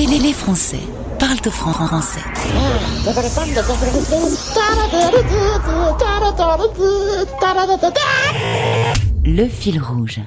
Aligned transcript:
les, 0.00 0.06
les, 0.06 0.18
les 0.18 0.32
Français 0.32 0.80
parlent 1.18 1.36
au 1.44 1.50
français. 1.50 2.20
Le 9.24 9.48
fil 9.48 9.82
rouge. 9.82 10.20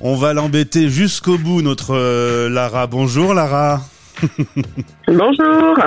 On 0.00 0.16
va 0.16 0.32
l'embêter 0.32 0.88
jusqu'au 0.88 1.36
bout, 1.36 1.60
notre 1.60 1.94
euh, 1.94 2.48
Lara. 2.48 2.86
Bonjour 2.86 3.34
Lara. 3.34 3.82
Bonjour. 5.06 5.78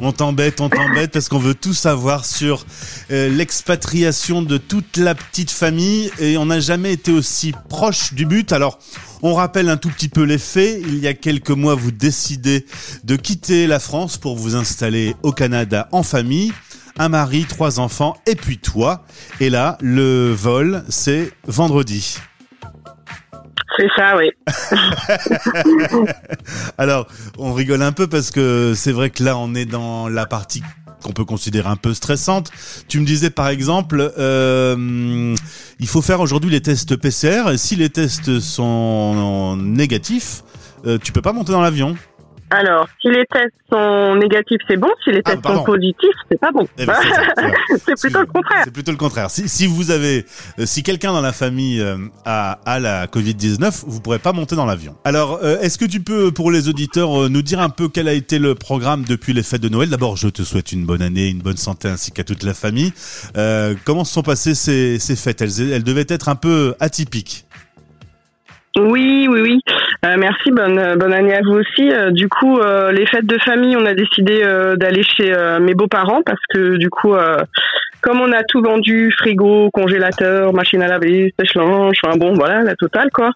On 0.00 0.12
t'embête, 0.12 0.60
on 0.60 0.68
t'embête 0.68 1.12
parce 1.12 1.28
qu'on 1.28 1.38
veut 1.38 1.54
tout 1.54 1.74
savoir 1.74 2.24
sur 2.24 2.64
euh, 3.10 3.28
l'expatriation 3.28 4.42
de 4.42 4.58
toute 4.58 4.96
la 4.96 5.14
petite 5.14 5.50
famille 5.50 6.10
et 6.18 6.36
on 6.36 6.46
n'a 6.46 6.60
jamais 6.60 6.92
été 6.92 7.12
aussi 7.12 7.54
proche 7.68 8.14
du 8.14 8.26
but. 8.26 8.52
Alors, 8.52 8.78
on 9.22 9.34
rappelle 9.34 9.68
un 9.68 9.76
tout 9.76 9.88
petit 9.88 10.08
peu 10.08 10.22
les 10.22 10.38
faits. 10.38 10.80
Il 10.86 10.98
y 10.98 11.06
a 11.06 11.14
quelques 11.14 11.50
mois, 11.50 11.74
vous 11.74 11.92
décidez 11.92 12.66
de 13.04 13.16
quitter 13.16 13.66
la 13.66 13.80
France 13.80 14.18
pour 14.18 14.36
vous 14.36 14.56
installer 14.56 15.14
au 15.22 15.32
Canada 15.32 15.88
en 15.92 16.02
famille. 16.02 16.52
Un 16.98 17.08
mari, 17.08 17.44
trois 17.48 17.80
enfants 17.80 18.16
et 18.26 18.36
puis 18.36 18.58
toi. 18.58 19.04
Et 19.40 19.50
là, 19.50 19.78
le 19.80 20.32
vol, 20.32 20.84
c'est 20.88 21.32
vendredi. 21.46 22.18
C'est 23.76 23.88
ça, 23.96 24.16
oui. 24.16 24.30
Alors, 26.78 27.06
on 27.38 27.52
rigole 27.52 27.82
un 27.82 27.92
peu 27.92 28.06
parce 28.06 28.30
que 28.30 28.72
c'est 28.76 28.92
vrai 28.92 29.10
que 29.10 29.24
là, 29.24 29.36
on 29.36 29.54
est 29.54 29.64
dans 29.64 30.08
la 30.08 30.26
partie 30.26 30.62
qu'on 31.02 31.12
peut 31.12 31.24
considérer 31.24 31.68
un 31.68 31.76
peu 31.76 31.92
stressante. 31.92 32.50
Tu 32.88 32.98
me 32.98 33.04
disais 33.04 33.30
par 33.30 33.48
exemple, 33.48 34.12
euh, 34.18 35.34
il 35.78 35.86
faut 35.86 36.02
faire 36.02 36.20
aujourd'hui 36.20 36.50
les 36.50 36.62
tests 36.62 36.96
PCR 36.96 37.56
si 37.56 37.76
les 37.76 37.90
tests 37.90 38.40
sont 38.40 39.56
négatifs, 39.56 40.42
euh, 40.86 40.98
tu 41.02 41.12
peux 41.12 41.22
pas 41.22 41.32
monter 41.32 41.52
dans 41.52 41.60
l'avion. 41.60 41.94
Alors, 42.56 42.88
si 43.00 43.08
les 43.08 43.24
tests 43.26 43.52
sont 43.72 44.14
négatifs, 44.14 44.60
c'est 44.68 44.76
bon. 44.76 44.88
Si 45.02 45.10
les 45.10 45.22
Ah, 45.24 45.32
tests 45.32 45.44
sont 45.44 45.64
positifs, 45.64 46.14
c'est 46.30 46.38
pas 46.38 46.52
bon. 46.52 46.66
Eh 46.78 46.86
ben, 46.86 46.94
c'est 47.84 47.94
plutôt 48.00 48.20
le 48.20 48.26
contraire. 48.26 48.60
C'est 48.64 48.72
plutôt 48.72 48.92
le 48.92 48.96
contraire. 48.96 49.28
Si, 49.30 49.48
si 49.48 49.66
vous 49.66 49.90
avez, 49.90 50.24
euh, 50.60 50.66
si 50.66 50.84
quelqu'un 50.84 51.12
dans 51.12 51.20
la 51.20 51.32
famille 51.32 51.80
euh, 51.80 51.96
a, 52.24 52.60
a 52.64 52.78
la 52.78 53.06
Covid-19, 53.06 53.84
vous 53.88 54.00
pourrez 54.00 54.20
pas 54.20 54.32
monter 54.32 54.54
dans 54.54 54.66
l'avion. 54.66 54.94
Alors, 55.04 55.40
euh, 55.42 55.58
est-ce 55.60 55.78
que 55.78 55.84
tu 55.84 56.00
peux, 56.00 56.30
pour 56.30 56.52
les 56.52 56.68
auditeurs, 56.68 57.28
nous 57.28 57.42
dire 57.42 57.60
un 57.60 57.70
peu 57.70 57.88
quel 57.88 58.06
a 58.06 58.12
été 58.12 58.38
le 58.38 58.54
programme 58.54 59.04
depuis 59.04 59.32
les 59.32 59.42
fêtes 59.42 59.62
de 59.62 59.68
Noël? 59.68 59.88
D'abord, 59.88 60.16
je 60.16 60.28
te 60.28 60.42
souhaite 60.42 60.70
une 60.70 60.86
bonne 60.86 61.02
année, 61.02 61.28
une 61.28 61.40
bonne 61.42 61.56
santé 61.56 61.88
ainsi 61.88 62.12
qu'à 62.12 62.22
toute 62.22 62.44
la 62.44 62.54
famille. 62.54 62.92
Euh, 63.36 63.74
comment 63.84 64.04
se 64.04 64.12
sont 64.12 64.22
passées 64.22 64.54
ces, 64.54 64.98
ces 65.00 65.16
fêtes? 65.16 65.42
Elles, 65.42 65.72
elles 65.72 65.84
devaient 65.84 66.06
être 66.08 66.28
un 66.28 66.36
peu 66.36 66.76
atypiques. 66.78 67.46
Oui, 68.76 69.28
oui, 69.30 69.40
oui. 69.40 69.60
Euh, 70.04 70.16
merci, 70.18 70.50
bonne 70.50 70.78
euh, 70.78 70.96
bonne 70.96 71.14
année 71.14 71.34
à 71.34 71.40
vous 71.40 71.54
aussi. 71.54 71.90
Euh, 71.90 72.10
du 72.10 72.28
coup, 72.28 72.58
euh, 72.58 72.92
les 72.92 73.06
fêtes 73.06 73.26
de 73.26 73.38
famille, 73.38 73.74
on 73.76 73.86
a 73.86 73.94
décidé 73.94 74.42
euh, 74.44 74.76
d'aller 74.76 75.02
chez 75.02 75.32
euh, 75.32 75.60
mes 75.60 75.74
beaux-parents 75.74 76.22
parce 76.22 76.40
que 76.52 76.76
du 76.76 76.90
coup, 76.90 77.14
euh, 77.14 77.38
comme 78.02 78.20
on 78.20 78.30
a 78.32 78.42
tout 78.42 78.60
vendu, 78.60 79.10
frigo, 79.12 79.70
congélateur, 79.70 80.52
machine 80.52 80.82
à 80.82 80.88
laver, 80.88 81.32
sèche-linge, 81.38 81.96
enfin 82.04 82.18
bon, 82.18 82.34
voilà, 82.34 82.62
la 82.62 82.74
totale 82.74 83.08
quoi. 83.14 83.30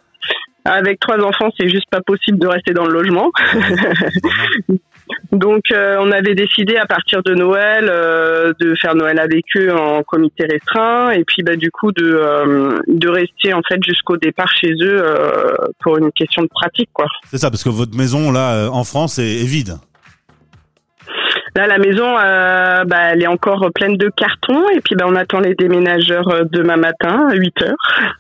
Avec 0.67 1.01
trois 1.01 1.25
enfants, 1.25 1.49
c'est 1.59 1.71
juste 1.71 1.89
pas 1.91 2.03
possible 2.03 2.39
de 2.39 2.47
rester 2.47 2.75
dans 2.75 2.85
le 2.85 2.93
logement. 2.93 3.31
Donc, 5.33 5.71
euh, 5.71 5.97
on 6.01 6.11
avait 6.11 6.35
décidé 6.35 6.77
à 6.77 6.87
partir 6.87 7.23
de 7.23 7.35
Noël 7.35 7.89
euh, 7.91 8.53
de 8.61 8.75
faire 8.75 8.95
Noël 8.95 9.19
avec 9.19 9.45
eux 9.57 9.73
en 9.73 10.03
comité 10.03 10.47
restreint, 10.47 11.11
et 11.11 11.25
puis 11.25 11.43
bah, 11.43 11.57
du 11.57 11.71
coup 11.71 11.93
de 11.93 12.05
euh, 12.05 12.79
de 12.87 13.09
rester 13.09 13.53
en 13.53 13.61
fait 13.67 13.83
jusqu'au 13.85 14.17
départ 14.17 14.49
chez 14.49 14.73
eux 14.81 15.05
pour 15.81 15.99
une 15.99 16.11
question 16.13 16.43
de 16.43 16.49
pratique 16.49 16.91
quoi. 16.93 17.07
C'est 17.31 17.39
ça, 17.39 17.51
parce 17.51 17.65
que 17.65 17.69
votre 17.69 17.97
maison 17.97 18.33
là 18.33 18.69
en 18.71 18.85
France 18.85 19.19
est, 19.19 19.43
est 19.43 19.47
vide. 19.47 19.75
Là, 21.57 21.67
la 21.67 21.79
maison, 21.79 22.17
euh, 22.17 22.85
bah, 22.85 23.13
elle 23.13 23.23
est 23.23 23.27
encore 23.27 23.69
pleine 23.75 23.97
de 23.97 24.11
cartons, 24.17 24.69
et 24.71 24.81
puis 24.81 24.95
bah, 24.95 25.07
on 25.09 25.17
attend 25.17 25.41
les 25.41 25.55
déménageurs 25.55 26.45
demain 26.51 26.77
matin 26.77 27.29
à 27.31 27.35
8 27.35 27.63
heures. 27.63 28.17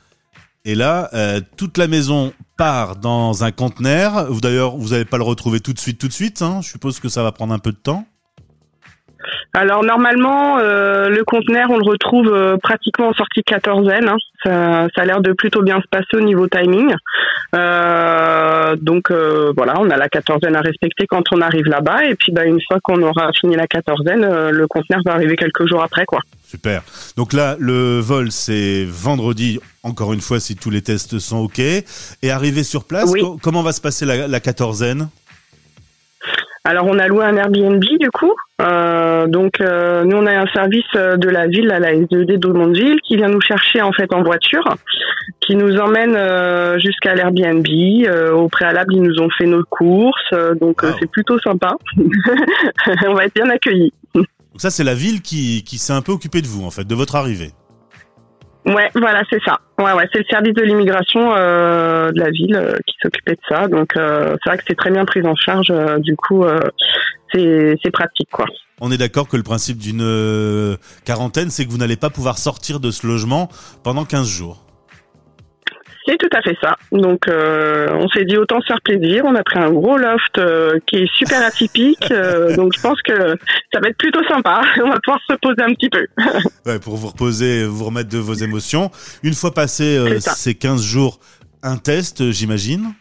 Et 0.69 0.75
là, 0.75 1.09
euh, 1.15 1.41
toute 1.56 1.79
la 1.79 1.89
maison 1.89 2.34
part 2.59 2.97
dans 2.97 3.43
un 3.43 3.53
conteneur. 3.53 4.29
D'ailleurs, 4.43 4.77
vous 4.77 4.91
n'allez 4.91 5.06
pas 5.06 5.17
le 5.17 5.23
retrouver 5.23 5.61
tout 5.61 5.73
de 5.73 5.79
suite, 5.79 5.99
tout 5.99 6.09
de 6.09 6.12
suite. 6.12 6.43
Hein 6.43 6.59
Je 6.61 6.69
suppose 6.69 7.01
que 7.01 7.09
ça 7.09 7.23
va 7.23 7.33
prendre 7.33 7.55
un 7.55 7.59
peu 7.59 7.73
de 7.73 7.79
temps. 7.79 8.05
Alors 9.55 9.83
normalement, 9.83 10.59
euh, 10.59 11.09
le 11.09 11.25
conteneur, 11.25 11.71
on 11.71 11.79
le 11.79 11.89
retrouve 11.89 12.29
euh, 12.29 12.59
pratiquement 12.62 13.09
en 13.09 13.15
sortie 13.15 13.43
quatorzaine. 13.45 14.09
hein. 14.09 14.17
Ça, 14.45 14.89
ça 14.95 15.03
a 15.03 15.05
l'air 15.06 15.23
de 15.23 15.33
plutôt 15.33 15.62
bien 15.62 15.81
se 15.81 15.89
passer 15.91 16.15
au 16.17 16.21
niveau 16.21 16.47
timing. 16.49 16.93
Euh, 17.55 18.77
donc 18.77 19.11
euh, 19.11 19.53
voilà, 19.57 19.75
on 19.81 19.89
a 19.91 19.97
la 19.97 20.09
quatorzaine 20.09 20.55
à 20.57 20.61
respecter 20.61 21.07
quand 21.07 21.23
on 21.33 21.41
arrive 21.41 21.67
là-bas. 21.67 22.05
Et 22.05 22.15
puis 22.15 22.33
bah, 22.33 22.45
une 22.45 22.61
fois 22.67 22.79
qu'on 22.83 23.01
aura 23.03 23.31
fini 23.33 23.57
la 23.57 23.67
quatorzaine, 23.67 24.25
euh, 24.25 24.51
le 24.51 24.67
conteneur 24.67 25.01
va 25.07 25.15
arriver 25.15 25.37
quelques 25.37 25.67
jours 25.69 25.83
après. 25.83 26.05
quoi. 26.05 26.21
Super. 26.47 26.83
Donc 27.17 27.33
là, 27.33 27.57
le 27.59 28.01
vol, 28.01 28.31
c'est 28.31 28.85
vendredi, 28.87 29.61
encore 29.83 30.13
une 30.13 30.21
fois, 30.21 30.41
si 30.41 30.57
tous 30.57 30.71
les 30.71 30.83
tests 30.83 31.19
sont 31.19 31.39
OK. 31.39 31.59
Et 31.59 31.85
arrivé 32.31 32.63
sur 32.65 32.85
place, 32.85 33.11
Oui. 33.11 33.21
co- 33.21 33.39
comment 33.43 33.63
va 33.63 33.73
se 33.73 33.81
passer 33.81 34.05
la, 34.05 34.29
la 34.29 34.41
quatorzaine? 34.41 35.09
Alors 36.65 36.85
on 36.87 36.99
a 36.99 37.07
loué 37.07 37.25
un 37.25 37.37
Airbnb 37.37 37.83
du 37.83 38.11
coup. 38.11 38.33
Euh, 38.61 38.98
donc 39.27 39.61
euh, 39.61 40.05
nous 40.05 40.17
on 40.17 40.27
a 40.27 40.39
un 40.39 40.47
service 40.55 40.84
euh, 40.97 41.17
de 41.17 41.29
la 41.29 41.47
ville, 41.47 41.71
à 41.73 41.79
la 41.79 41.95
SED 41.95 42.39
d'Aumondeville, 42.39 43.01
qui 43.06 43.17
vient 43.17 43.29
nous 43.29 43.41
chercher 43.41 43.83
en 43.83 43.93
fait 43.93 44.12
en 44.12 44.23
voiture, 44.23 44.65
qui 45.41 45.56
nous 45.56 45.77
emmène 45.79 46.15
euh, 46.17 46.79
jusqu'à 46.79 47.15
l'Airbnb. 47.15 47.67
Euh, 48.06 48.33
au 48.33 48.49
préalable 48.49 48.95
ils 48.95 49.03
nous 49.03 49.21
ont 49.21 49.29
fait 49.37 49.47
nos 49.47 49.65
courses, 49.65 50.21
euh, 50.33 50.55
donc 50.55 50.84
euh, 50.84 50.89
Wow. 50.89 50.97
c'est 51.01 51.11
plutôt 51.11 51.39
sympa. 51.41 51.73
on 53.06 53.15
va 53.15 53.25
être 53.25 53.34
bien 53.34 53.49
accueillis. 53.51 53.93
Donc 54.15 54.62
ça, 54.62 54.71
c'est 54.71 54.84
la 54.84 54.95
ville 54.95 55.21
qui, 55.23 55.62
qui 55.65 55.79
s'est 55.79 55.93
un 55.93 56.03
peu 56.03 56.12
occupée 56.12 56.41
de 56.43 56.47
vous, 56.47 56.65
en 56.65 56.71
fait, 56.71 56.85
de 56.85 56.95
votre 56.95 57.15
arrivée. 57.15 57.50
Ouais, 58.69 58.91
voilà, 58.95 59.23
c'est 59.31 59.43
ça. 59.45 59.59
Ouais, 59.79 59.93
ouais, 59.93 60.06
c'est 60.12 60.19
le 60.19 60.25
service 60.31 60.53
de 60.55 60.62
l'immigration 60.62 61.33
euh, 61.34 62.11
de 62.12 62.21
la 62.21 62.31
ville 62.31 62.55
euh, 62.55 62.73
qui 62.87 62.95
s'occupait 63.03 63.33
de 63.34 63.41
ça. 63.49 63.67
Donc 63.67 63.97
euh, 63.97 64.37
c'est 64.43 64.51
vrai 64.51 64.59
que 64.59 64.65
c'est 64.69 64.77
très 64.77 64.91
bien 64.91 65.05
pris 65.05 65.27
en 65.27 65.34
charge. 65.34 65.71
euh, 65.71 65.99
du 65.99 66.17
coup, 66.17 66.45
euh, 66.45 66.61
c'est 67.33 67.91
pratique 67.93 68.29
quoi. 68.31 68.47
On 68.81 68.93
est 68.93 68.99
d'accord 68.99 69.27
que 69.29 69.37
le 69.37 69.43
principe 69.43 69.79
d'une 69.79 70.03
euh, 70.03 70.77
quarantaine, 71.05 71.51
c'est 71.51 71.65
que 71.65 71.71
vous 71.71 71.79
n'allez 71.79 71.97
pas 71.97 72.11
pouvoir 72.11 72.39
sortir 72.39 72.79
de 72.79 72.91
ce 72.91 73.06
logement 73.06 73.49
pendant 73.83 74.05
15 74.05 74.29
jours. 74.29 74.68
C'est 76.09 76.17
tout 76.17 76.31
à 76.35 76.41
fait 76.41 76.57
ça. 76.63 76.77
Donc, 76.91 77.29
euh, 77.29 77.89
on 77.93 78.09
s'est 78.09 78.25
dit 78.25 78.39
autant 78.39 78.61
se 78.63 78.67
faire 78.67 78.81
plaisir. 78.83 79.25
On 79.27 79.35
a 79.35 79.43
pris 79.43 79.59
un 79.59 79.71
gros 79.71 79.99
loft 79.99 80.39
euh, 80.39 80.79
qui 80.87 80.97
est 80.97 81.15
super 81.15 81.43
atypique. 81.45 82.11
euh, 82.11 82.57
donc, 82.57 82.73
je 82.75 82.81
pense 82.81 83.03
que 83.03 83.37
ça 83.73 83.81
va 83.81 83.89
être 83.91 83.99
plutôt 83.99 84.25
sympa. 84.25 84.63
On 84.83 84.89
va 84.89 84.99
pouvoir 85.05 85.21
se 85.27 85.35
reposer 85.35 85.63
un 85.63 85.75
petit 85.75 85.91
peu. 85.91 86.07
Ouais, 86.67 86.79
pour 86.79 86.97
vous 86.97 87.09
reposer, 87.09 87.65
vous 87.65 87.85
remettre 87.85 88.11
de 88.11 88.19
vos 88.19 88.35
émotions. 88.35 88.91
Une 89.23 89.33
fois 89.33 89.53
passé 89.55 90.19
ces 90.21 90.55
15 90.55 90.83
jours, 90.83 91.19
un 91.63 91.77
test, 91.79 92.31
j'imagine? 92.31 92.93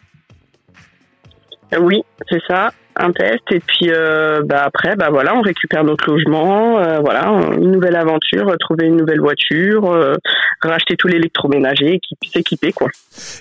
Oui, 1.80 2.02
c'est 2.28 2.40
ça. 2.46 2.70
Un 3.00 3.12
test. 3.12 3.42
Et 3.52 3.60
puis, 3.60 3.90
euh, 3.90 4.42
bah, 4.44 4.62
après, 4.64 4.96
bah, 4.96 5.08
voilà, 5.10 5.36
on 5.36 5.40
récupère 5.40 5.84
notre 5.84 6.10
logement. 6.10 6.80
euh, 6.80 6.98
voilà, 6.98 7.28
une 7.56 7.70
nouvelle 7.70 7.94
aventure, 7.94 8.52
trouver 8.58 8.86
une 8.86 8.96
nouvelle 8.96 9.20
voiture, 9.20 9.92
euh, 9.92 10.14
racheter 10.62 10.96
tout 10.96 11.06
l'électroménager 11.06 12.00
s'équiper, 12.32 12.72
quoi. 12.72 12.88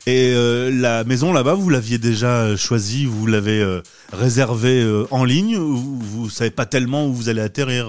Et 0.05 0.33
euh, 0.35 0.69
la 0.71 1.03
maison 1.03 1.33
là-bas, 1.33 1.55
vous 1.55 1.69
l'aviez 1.71 1.97
déjà 1.97 2.43
euh, 2.43 2.55
choisie, 2.55 3.05
vous 3.05 3.25
l'avez 3.25 3.59
euh, 3.59 3.81
réservée 4.13 4.83
en 5.09 5.23
ligne, 5.25 5.57
ou 5.57 5.75
vous, 5.75 5.99
vous 5.99 6.29
savez 6.29 6.51
pas 6.51 6.65
tellement 6.65 7.07
où 7.07 7.13
vous 7.13 7.29
allez 7.29 7.41
atterrir 7.41 7.88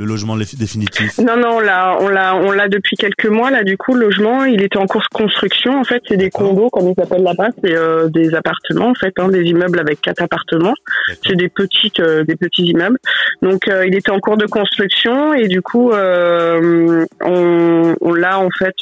le 0.00 0.06
logement 0.06 0.34
définitif? 0.36 1.18
Non, 1.18 1.36
non, 1.36 1.56
on 1.56 1.60
l'a, 1.60 1.98
on 2.00 2.08
l'a, 2.08 2.34
on 2.34 2.52
l'a 2.52 2.68
depuis 2.68 2.96
quelques 2.96 3.26
mois. 3.26 3.50
Là, 3.50 3.62
du 3.64 3.76
coup, 3.76 3.94
le 3.94 4.06
logement, 4.06 4.46
il 4.46 4.62
était 4.62 4.78
en 4.78 4.86
cours 4.86 5.02
de 5.02 5.14
construction. 5.14 5.78
En 5.78 5.84
fait, 5.84 6.02
c'est 6.08 6.16
des 6.16 6.30
condos, 6.30 6.70
comme 6.70 6.88
ils 6.88 7.02
appellent 7.02 7.22
là-bas, 7.22 7.48
c'est 7.62 7.76
euh, 7.76 8.08
des 8.08 8.34
appartements, 8.34 8.88
en 8.88 8.94
fait, 8.94 9.12
hein, 9.18 9.28
des 9.28 9.42
immeubles 9.42 9.78
avec 9.78 10.00
quatre 10.00 10.22
appartements. 10.22 10.74
C'est 11.26 11.36
des 11.36 11.50
petites, 11.50 12.00
euh, 12.00 12.24
des 12.24 12.36
petits 12.36 12.64
immeubles. 12.64 12.98
Donc, 13.42 13.68
euh, 13.68 13.86
il 13.86 13.94
était 13.94 14.10
en 14.10 14.20
cours 14.20 14.38
de 14.38 14.46
construction 14.46 15.34
et 15.34 15.48
du 15.48 15.60
coup, 15.60 15.90
on, 15.92 17.04
on 18.00 18.14
l'a 18.14 18.38
en 18.38 18.48
fait, 18.50 18.76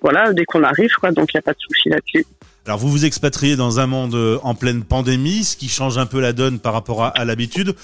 voilà, 0.00 0.32
dès 0.32 0.44
qu'on 0.44 0.64
arrive, 0.64 0.92
quoi. 1.00 1.12
Donc, 1.12 1.32
il 1.32 1.36
n'y 1.36 1.38
a 1.38 1.42
pas 1.42 1.52
de 1.52 1.60
souci 1.60 1.88
là-dessus. 1.88 2.26
Alors 2.64 2.78
vous 2.78 2.88
vous 2.88 3.04
expatriez 3.04 3.56
dans 3.56 3.80
un 3.80 3.88
monde 3.88 4.16
en 4.44 4.54
pleine 4.54 4.84
pandémie, 4.84 5.42
ce 5.42 5.56
qui 5.56 5.68
change 5.68 5.98
un 5.98 6.06
peu 6.06 6.20
la 6.20 6.32
donne 6.32 6.60
par 6.60 6.72
rapport 6.72 7.02
à, 7.02 7.08
à 7.08 7.24
l'habitude. 7.24 7.74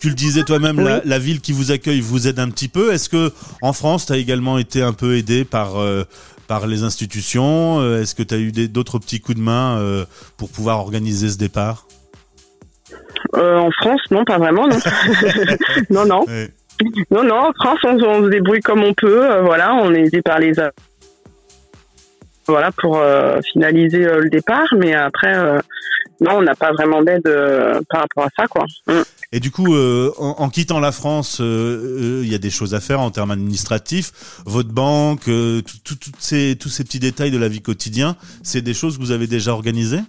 Tu 0.00 0.08
le 0.08 0.14
disais 0.14 0.44
toi-même, 0.44 0.78
Oui. 0.78 0.84
la, 0.84 1.02
la 1.04 1.18
ville 1.18 1.40
qui 1.40 1.52
vous 1.52 1.70
accueille 1.72 2.00
vous 2.00 2.26
aide 2.26 2.38
un 2.38 2.48
petit 2.50 2.68
peu. 2.68 2.92
Est-ce 2.92 3.08
que 3.08 3.32
en 3.62 3.72
France, 3.72 4.06
tu 4.06 4.12
as 4.12 4.16
également 4.16 4.58
été 4.58 4.82
un 4.82 4.92
peu 4.94 5.16
aidé 5.16 5.44
par 5.44 5.78
euh, 5.78 6.04
par 6.48 6.66
les 6.66 6.82
institutions 6.82 7.80
Euh, 7.80 8.00
Est-ce 8.02 8.14
que 8.14 8.22
tu 8.22 8.34
as 8.34 8.38
eu 8.38 8.50
d'autres 8.68 8.98
petits 8.98 9.20
coups 9.20 9.36
de 9.38 9.42
main 9.42 9.78
euh, 9.78 10.04
pour 10.38 10.48
pouvoir 10.48 10.78
organiser 10.80 11.28
ce 11.28 11.36
départ? 11.38 11.86
Euh, 13.36 13.58
en 13.58 13.70
France, 13.70 14.00
non, 14.10 14.24
pas 14.24 14.38
vraiment, 14.38 14.66
non. 14.66 14.78
non, 15.90 16.06
non. 16.06 16.24
Non, 17.10 17.22
non, 17.22 17.48
en 17.48 17.52
France, 17.52 17.78
on, 17.84 17.98
on 18.02 18.24
se 18.24 18.30
débrouille 18.30 18.60
comme 18.62 18.82
on 18.82 18.94
peut. 18.94 19.30
euh, 19.30 19.42
voilà, 19.42 19.74
on 19.74 19.92
est 19.92 20.06
aidé 20.06 20.22
par 20.22 20.38
les 20.38 20.58
voilà, 22.50 22.70
pour 22.72 23.02
finaliser 23.52 24.04
le 24.04 24.28
départ. 24.28 24.66
Mais 24.76 24.94
après, 24.94 25.34
non, 26.20 26.32
on 26.36 26.42
n'a 26.42 26.54
pas 26.54 26.72
vraiment 26.72 27.02
d'aide 27.02 27.22
par 27.88 28.02
rapport 28.02 28.24
à 28.24 28.28
ça, 28.36 28.46
quoi. 28.46 28.64
Mm. 28.86 29.02
Et 29.32 29.40
du 29.40 29.50
coup, 29.50 29.74
en, 30.18 30.48
quittant 30.50 30.80
la 30.80 30.92
France, 30.92 31.40
il 31.40 32.26
y 32.26 32.34
a 32.34 32.38
des 32.38 32.50
choses 32.50 32.74
à 32.74 32.80
faire 32.80 33.00
en 33.00 33.10
termes 33.10 33.30
administratifs. 33.30 34.12
Votre 34.44 34.70
banque, 34.70 35.30
ces, 36.18 36.56
tous 36.58 36.68
ces 36.68 36.84
petits 36.84 36.98
détails 36.98 37.30
de 37.30 37.38
la 37.38 37.48
vie 37.48 37.62
quotidienne, 37.62 38.14
c'est 38.42 38.60
des 38.60 38.74
choses 38.74 38.96
que 38.96 39.02
vous 39.02 39.12
avez 39.12 39.28
déjà 39.28 39.52
organisées? 39.52 40.00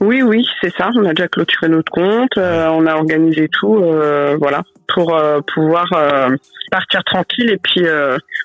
Oui, 0.00 0.22
oui, 0.22 0.46
c'est 0.60 0.72
ça. 0.76 0.90
On 0.94 1.04
a 1.04 1.12
déjà 1.12 1.28
clôturé 1.28 1.68
notre 1.68 1.90
compte, 1.90 2.36
euh, 2.38 2.68
on 2.68 2.86
a 2.86 2.94
organisé 2.94 3.48
tout, 3.48 3.78
euh, 3.78 4.36
voilà, 4.38 4.62
pour 4.94 5.14
euh, 5.14 5.40
pouvoir 5.54 5.86
partir 6.70 7.02
tranquille. 7.04 7.50
Et 7.50 7.58
puis 7.58 7.84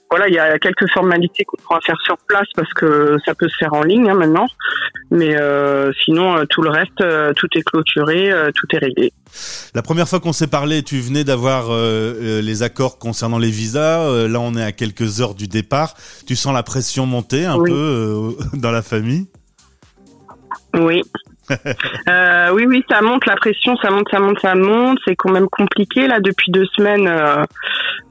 voilà, 0.09 0.27
il 0.27 0.33
y 0.33 0.39
a 0.39 0.57
quelques 0.57 0.89
formalités 0.91 1.44
qu'on 1.45 1.57
pourra 1.57 1.79
faire 1.85 1.97
sur 2.03 2.17
place 2.27 2.47
parce 2.55 2.73
que 2.73 3.17
ça 3.25 3.35
peut 3.35 3.47
se 3.50 3.55
faire 3.57 3.73
en 3.73 3.83
ligne 3.83 4.09
hein, 4.09 4.15
maintenant. 4.15 4.47
Mais 5.11 5.35
sinon, 6.03 6.44
tout 6.50 6.63
le 6.63 6.69
reste, 6.69 7.03
tout 7.35 7.47
est 7.56 7.61
clôturé, 7.61 8.31
tout 8.56 8.67
est 8.75 8.79
réglé. 8.79 9.13
La 9.75 9.81
première 9.81 10.07
fois 10.07 10.19
qu'on 10.19 10.33
s'est 10.33 10.47
parlé, 10.47 10.81
tu 10.83 10.99
venais 10.99 11.23
d'avoir 11.23 11.65
les 11.69 12.63
accords 12.63 12.97
concernant 12.97 13.38
les 13.38 13.51
visas. 13.51 14.27
là, 14.27 14.39
on 14.39 14.56
est 14.56 14.63
à 14.63 14.71
quelques 14.71 15.21
heures 15.21 15.35
du 15.35 15.47
départ. 15.47 15.94
Tu 16.25 16.35
sens 16.35 16.53
la 16.53 16.63
pression 16.63 17.06
monter 17.06 17.45
un 17.45 17.61
peu 17.61 18.35
dans 18.53 18.71
la 18.71 18.81
famille? 18.81 19.27
Oui, 20.75 21.03
euh, 22.10 22.51
oui, 22.54 22.66
oui, 22.68 22.84
ça 22.90 23.01
monte, 23.01 23.25
la 23.25 23.36
pression, 23.36 23.75
ça 23.78 23.90
monte, 23.90 24.07
ça 24.10 24.19
monte, 24.19 24.40
ça 24.40 24.56
monte. 24.56 24.98
C'est 25.06 25.16
quand 25.16 25.31
même 25.31 25.48
compliqué 25.48 26.07
là 26.07 26.19
depuis 26.19 26.51
deux 26.51 26.66
semaines. 26.75 27.07
Euh, 27.07 27.44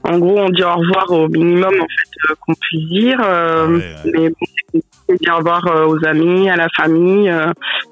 en 0.03 0.17
gros, 0.19 0.39
on 0.39 0.49
dit 0.49 0.63
au 0.63 0.75
revoir 0.75 1.11
au 1.11 1.27
minimum 1.27 1.73
en 1.73 1.87
fait 1.87 2.29
euh, 2.29 2.35
qu'on 2.41 2.53
puisse 2.53 2.87
dire. 2.89 3.19
Euh, 3.23 3.79
mais 4.05 4.29
bon, 4.29 4.35
c'est 5.13 5.23
dire 5.23 5.33
au 5.35 5.37
revoir 5.37 5.63
aux 5.87 6.05
amis, 6.05 6.49
à 6.49 6.55
la 6.55 6.67
famille. 6.75 7.31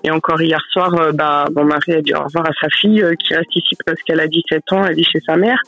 et 0.04 0.12
encore 0.12 0.42
hier 0.42 0.62
soir, 0.72 0.92
bah, 1.14 1.46
mon 1.56 1.66
mari 1.66 1.94
a 1.94 2.02
dit 2.02 2.14
au 2.14 2.24
revoir 2.24 2.46
à 2.48 2.52
sa 2.60 2.68
fille 2.70 3.04
qui 3.20 3.34
reste 3.34 3.56
ici 3.56 3.76
parce 3.86 4.02
qu'elle 4.04 4.20
a 4.20 4.28
17 4.28 4.64
ans, 4.72 4.86
elle 4.86 4.96
vit 4.96 5.04
chez 5.04 5.20
sa 5.20 5.36
mère. 5.38 5.60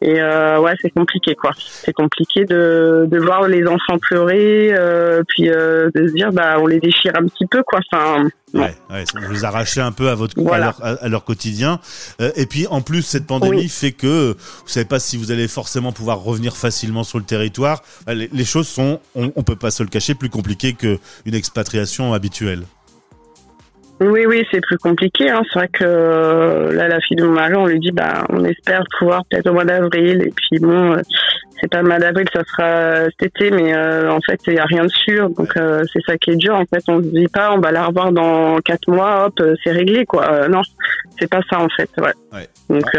Et 0.00 0.20
ouais, 0.22 0.74
c'est 0.80 0.90
compliqué 0.90 1.34
quoi. 1.34 1.52
C'est 1.56 1.92
compliqué 1.92 2.44
de, 2.44 3.06
de 3.10 3.18
voir 3.18 3.48
les 3.48 3.66
enfants 3.66 3.98
pleurer, 4.00 4.74
puis 5.28 5.44
de 5.44 5.90
se 5.94 6.12
dire 6.14 6.32
bah 6.32 6.56
on 6.58 6.66
les 6.66 6.80
déchire 6.80 7.12
un 7.16 7.26
petit 7.26 7.46
peu 7.46 7.62
quoi. 7.62 7.80
Enfin 7.92 8.28
Ouais, 8.54 8.74
ouais, 8.90 9.04
vous 9.28 9.44
arrachez 9.44 9.80
un 9.80 9.92
peu 9.92 10.10
à 10.10 10.14
votre 10.14 10.36
à, 10.52 11.08
leur, 11.08 11.24
quotidien. 11.24 11.80
Euh, 12.20 12.32
et 12.36 12.46
puis 12.46 12.66
en 12.66 12.82
plus, 12.82 13.02
cette 13.02 13.26
pandémie 13.26 13.68
fait 13.68 13.92
que 13.92 14.36
vous 14.36 14.68
savez 14.68 14.84
pas 14.84 14.98
si 14.98 15.16
vous 15.16 15.30
allez 15.30 15.48
forcément 15.48 15.92
pouvoir 15.92 16.20
revenir 16.20 16.56
facilement 16.56 17.02
sur 17.02 17.18
le 17.18 17.24
territoire. 17.24 17.82
Les, 18.06 18.28
les 18.32 18.44
choses 18.44 18.68
sont, 18.68 19.00
on, 19.14 19.32
on 19.36 19.42
peut 19.42 19.56
pas 19.56 19.70
se 19.70 19.82
le 19.82 19.88
cacher, 19.88 20.14
plus 20.14 20.28
compliquées 20.28 20.74
qu'une 20.82 21.34
expatriation 21.34 22.12
habituelle. 22.12 22.64
Oui, 24.02 24.26
oui, 24.26 24.44
c'est 24.50 24.60
plus 24.60 24.78
compliqué. 24.78 25.30
Hein. 25.30 25.42
C'est 25.52 25.58
vrai 25.58 25.68
que 25.68 25.84
euh, 25.84 26.72
là, 26.72 26.88
la 26.88 27.00
fille 27.00 27.16
de 27.16 27.24
mon 27.24 27.32
mari, 27.32 27.54
on 27.54 27.66
lui 27.66 27.78
dit, 27.78 27.92
bah, 27.92 28.24
on 28.30 28.44
espère 28.44 28.82
pouvoir 28.98 29.22
peut-être 29.30 29.48
au 29.48 29.52
mois 29.52 29.64
d'avril. 29.64 30.22
Et 30.22 30.32
puis 30.34 30.58
bon, 30.60 30.92
euh, 30.92 31.02
c'est 31.60 31.70
pas 31.70 31.82
le 31.82 31.88
mois 31.88 31.98
d'avril, 31.98 32.26
ça 32.32 32.42
sera 32.44 33.04
cet 33.04 33.22
été, 33.22 33.50
mais 33.52 33.74
euh, 33.74 34.10
en 34.10 34.18
fait, 34.20 34.40
il 34.48 34.54
y 34.54 34.58
a 34.58 34.64
rien 34.64 34.84
de 34.84 34.90
sûr. 34.90 35.30
Donc 35.30 35.52
c'est 35.54 36.02
ça 36.06 36.16
qui 36.16 36.30
est 36.30 36.36
dur. 36.36 36.54
En 36.54 36.64
fait, 36.64 36.82
on 36.88 37.00
se 37.00 37.08
dit 37.08 37.28
pas, 37.28 37.52
on 37.52 37.60
va 37.60 37.70
la 37.70 37.86
revoir 37.86 38.12
dans 38.12 38.56
quatre 38.58 38.88
mois, 38.88 39.26
hop, 39.26 39.40
c'est 39.62 39.70
réglé, 39.70 40.04
quoi. 40.04 40.48
non, 40.48 40.62
c'est 41.20 41.30
pas 41.30 41.40
ça 41.48 41.60
en 41.60 41.68
fait. 41.68 41.90
Ouais. 41.98 42.12
ouais. 42.32 42.48
Donc 42.68 42.90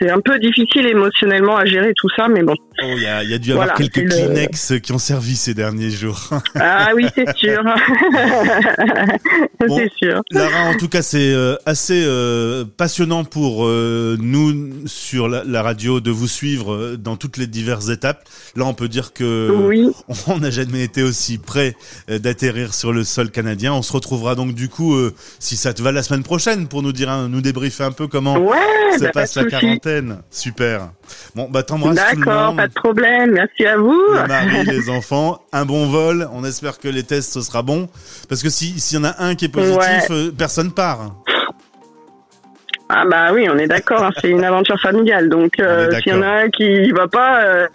c'est 0.00 0.10
un 0.10 0.20
peu 0.20 0.38
difficile 0.40 0.86
émotionnellement 0.86 1.56
à 1.56 1.64
gérer 1.66 1.92
tout 1.94 2.08
ça, 2.16 2.26
mais 2.28 2.42
bon. 2.42 2.54
Oh, 2.82 2.86
il 2.96 3.02
y, 3.02 3.06
a, 3.06 3.22
y 3.22 3.34
a 3.34 3.38
dû 3.38 3.52
avoir 3.52 3.74
quelques 3.74 4.08
Kleenex 4.08 4.74
qui 4.80 4.92
ont 4.92 4.98
servi 4.98 5.36
ces 5.36 5.54
derniers 5.54 5.90
jours. 5.90 6.30
ah 6.54 6.88
oui, 6.94 7.06
c'est 7.14 7.36
sûr. 7.36 7.62
c'est 9.68 9.92
sûr 9.96 10.22
en 10.54 10.74
tout 10.76 10.88
cas, 10.88 11.02
c'est 11.02 11.32
euh, 11.32 11.56
assez 11.66 12.02
euh, 12.04 12.64
passionnant 12.76 13.24
pour 13.24 13.66
euh, 13.66 14.16
nous 14.20 14.86
sur 14.86 15.28
la, 15.28 15.62
radio 15.62 16.00
de 16.00 16.10
vous 16.10 16.28
suivre 16.28 16.96
dans 16.96 17.16
toutes 17.16 17.36
les 17.36 17.46
diverses 17.46 17.88
étapes. 17.88 18.28
Là, 18.56 18.64
on 18.64 18.74
peut 18.74 18.88
dire 18.88 19.12
que 19.12 19.50
on 20.26 20.38
n'a 20.38 20.50
jamais 20.50 20.82
été 20.82 21.02
aussi 21.02 21.38
près 21.38 21.74
d'atterrir 22.08 22.74
sur 22.74 22.92
le 22.92 23.04
sol 23.04 23.30
canadien. 23.30 23.72
On 23.72 23.82
se 23.82 23.92
retrouvera 23.92 24.34
donc 24.34 24.54
du 24.54 24.68
coup, 24.68 24.96
si 25.38 25.56
ça 25.56 25.72
te 25.72 25.82
va, 25.82 25.92
la 25.92 26.02
semaine 26.02 26.22
prochaine 26.22 26.68
pour 26.68 26.82
nous 26.82 26.92
dire, 26.92 27.28
nous 27.28 27.40
débriefer 27.40 27.84
un 27.84 27.92
peu 27.92 28.06
comment 28.06 28.36
se 28.96 29.04
bah, 29.04 29.10
passe 29.12 29.36
la 29.36 29.44
quarantaine. 29.44 30.18
Super. 30.30 30.90
Bon, 31.34 31.48
bah 31.50 31.62
t'embrasses 31.62 31.96
tout 31.96 32.20
le 32.20 32.24
monde. 32.24 32.24
D'accord, 32.24 32.56
pas 32.56 32.68
de 32.68 32.74
problème. 32.74 33.32
Merci 33.32 33.66
à 33.66 33.76
vous. 33.76 34.02
Le 34.12 34.26
mari, 34.26 34.64
les 34.66 34.90
enfants, 34.90 35.40
un 35.52 35.64
bon 35.64 35.86
vol. 35.86 36.28
On 36.32 36.44
espère 36.44 36.78
que 36.78 36.88
les 36.88 37.02
tests 37.02 37.32
ce 37.32 37.40
sera 37.40 37.62
bon, 37.62 37.88
parce 38.28 38.42
que 38.42 38.50
si 38.50 38.78
s'il 38.80 38.98
y 38.98 39.00
en 39.00 39.04
a 39.04 39.22
un 39.22 39.34
qui 39.34 39.46
est 39.46 39.48
positif, 39.48 40.10
personne 40.36 40.72
part. 40.72 41.14
Ah 42.90 43.04
bah 43.04 43.32
oui, 43.34 43.46
on 43.50 43.58
est 43.58 43.66
d'accord, 43.66 44.02
hein, 44.02 44.10
c'est 44.18 44.30
une 44.30 44.44
aventure 44.44 44.80
familiale, 44.80 45.28
donc 45.28 45.60
euh, 45.60 45.90
s'il 46.00 46.12
y 46.12 46.14
en 46.14 46.22
a 46.22 46.44
un 46.44 46.48
qui 46.48 46.90
va 46.90 47.06
pas... 47.06 47.44
Euh, 47.44 47.66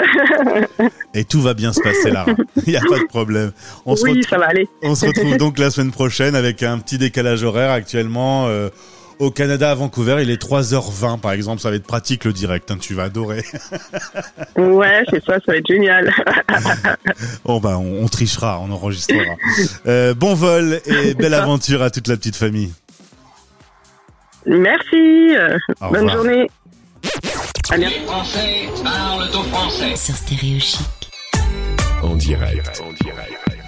Et 1.13 1.23
tout 1.23 1.39
va 1.39 1.53
bien 1.53 1.71
se 1.71 1.81
passer 1.81 2.09
là, 2.09 2.25
il 2.65 2.71
n'y 2.71 2.77
a 2.77 2.81
pas 2.81 2.97
de 2.97 3.07
problème. 3.07 3.51
On 3.85 3.93
oui, 4.01 4.23
ça 4.27 4.39
va 4.39 4.47
aller. 4.47 4.67
On 4.81 4.95
se 4.95 5.05
retrouve 5.05 5.37
donc 5.37 5.59
la 5.59 5.69
semaine 5.69 5.91
prochaine 5.91 6.35
avec 6.35 6.63
un 6.63 6.79
petit 6.79 6.97
décalage 6.97 7.43
horaire 7.43 7.69
actuellement. 7.69 8.47
Euh, 8.47 8.69
au 9.19 9.31
Canada, 9.31 9.71
à 9.71 9.75
Vancouver, 9.75 10.17
il 10.21 10.29
est 10.29 10.41
3h20 10.41 11.19
par 11.19 11.31
exemple, 11.31 11.61
ça 11.61 11.69
va 11.69 11.75
être 11.75 11.85
pratique 11.85 12.25
le 12.25 12.33
direct, 12.33 12.69
hein, 12.71 12.77
tu 12.79 12.93
vas 12.93 13.03
adorer. 13.03 13.43
ouais, 14.57 15.03
c'est 15.09 15.23
ça, 15.23 15.33
ça 15.33 15.51
va 15.51 15.57
être 15.57 15.67
génial. 15.67 16.13
bon 17.45 17.59
bah 17.59 17.77
on, 17.77 18.07
trichera, 18.07 18.59
on 18.59 18.71
enregistrera. 18.71 19.35
bon 20.15 20.33
vol 20.33 20.81
et 20.85 21.13
belle 21.15 21.33
aventure 21.33 21.81
à 21.81 21.89
toute 21.89 22.07
la 22.07 22.17
petite 22.17 22.35
famille. 22.35 22.73
Merci. 24.45 25.35
Bonne 25.79 26.09
journée. 26.09 26.49
Les 27.77 27.89
Français 28.05 28.69
parlent 28.83 29.29
au 29.33 29.43
français. 29.43 29.95
Sur 29.95 30.15
Stéréo 30.15 30.59
Chic. 30.59 31.11
En 32.01 32.15
direct. 32.15 32.81
En 32.83 32.91
direct. 33.03 33.62